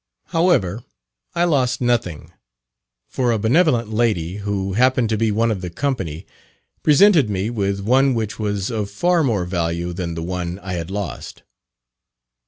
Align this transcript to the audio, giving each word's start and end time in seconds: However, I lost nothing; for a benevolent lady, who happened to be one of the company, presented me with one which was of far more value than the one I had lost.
However, 0.29 0.83
I 1.35 1.43
lost 1.43 1.79
nothing; 1.79 2.31
for 3.07 3.31
a 3.31 3.37
benevolent 3.37 3.93
lady, 3.93 4.37
who 4.37 4.73
happened 4.73 5.09
to 5.09 5.15
be 5.17 5.29
one 5.31 5.51
of 5.51 5.61
the 5.61 5.69
company, 5.69 6.25
presented 6.81 7.29
me 7.29 7.51
with 7.51 7.81
one 7.81 8.15
which 8.15 8.39
was 8.39 8.71
of 8.71 8.89
far 8.89 9.23
more 9.23 9.45
value 9.45 9.93
than 9.93 10.15
the 10.15 10.23
one 10.23 10.57
I 10.63 10.73
had 10.73 10.89
lost. 10.89 11.43